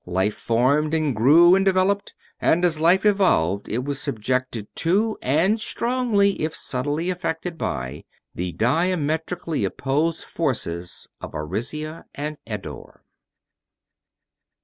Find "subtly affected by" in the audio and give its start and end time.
6.55-8.05